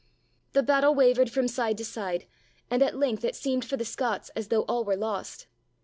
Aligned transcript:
The 0.53 0.63
battle 0.63 0.95
wavered 0.95 1.29
from 1.29 1.47
side 1.47 1.77
to 1.77 1.85
side 1.85 2.25
and 2.71 2.81
at 2.81 2.97
length 2.97 3.23
it 3.23 3.35
seemed 3.35 3.63
for 3.63 3.77
the 3.77 3.85
Scots 3.85 4.29
as 4.29 4.47
though 4.47 4.63
all 4.63 4.83
were 4.83 4.97
lost. 4.97 5.45